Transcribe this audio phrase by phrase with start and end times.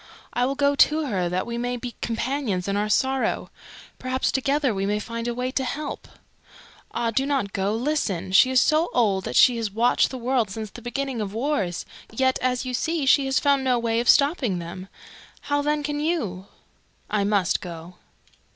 [0.33, 3.51] I will go to her that we may be companions in our sorrow.
[3.99, 6.07] Perhaps together we may find a way to help."
[6.91, 7.75] "Ah, do not go.
[7.75, 8.31] Listen!
[8.31, 11.85] She is so old that she has watched the world since the beginning of wars,
[12.11, 14.87] yet, as you see, she has found no way of stopping them.
[15.41, 16.47] How then can you?"
[17.07, 17.97] "I must go."